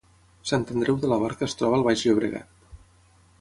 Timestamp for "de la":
1.03-1.19